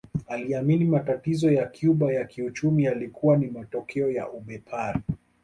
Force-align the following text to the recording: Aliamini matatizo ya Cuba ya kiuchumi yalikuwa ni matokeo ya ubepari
Aliamini 0.27 0.85
matatizo 0.85 1.51
ya 1.51 1.65
Cuba 1.67 2.13
ya 2.13 2.25
kiuchumi 2.25 2.83
yalikuwa 2.83 3.37
ni 3.37 3.47
matokeo 3.47 4.11
ya 4.11 4.29
ubepari 4.31 5.01